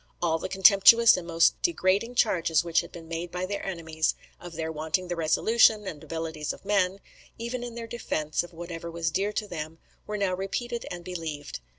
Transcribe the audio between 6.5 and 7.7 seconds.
of men, even